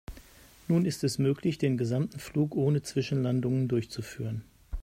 Nun 0.67 0.85
ist 0.85 1.03
es 1.03 1.19
möglich, 1.19 1.59
den 1.59 1.77
gesamten 1.77 2.17
Flug 2.17 2.55
ohne 2.55 2.81
Zwischenlandungen 2.81 3.67
durchzuführen. 3.67 4.43